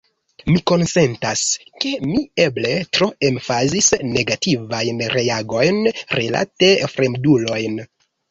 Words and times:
Mi 0.51 0.61
konsentas, 0.69 1.41
ke 1.83 1.91
mi 2.13 2.21
eble 2.45 2.71
tro 2.97 3.09
emfazis 3.29 3.89
negativajn 4.15 5.05
reagojn 5.17 5.77
rilate 6.21 6.73
fremdulojn. 6.95 7.79